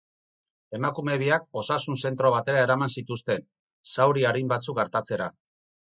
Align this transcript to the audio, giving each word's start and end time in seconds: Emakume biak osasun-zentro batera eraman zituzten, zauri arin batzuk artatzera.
Emakume 0.77 1.17
biak 1.23 1.45
osasun-zentro 1.61 2.33
batera 2.37 2.65
eraman 2.69 2.95
zituzten, 2.97 3.47
zauri 3.97 4.29
arin 4.33 4.55
batzuk 4.57 4.87
artatzera. 4.89 5.35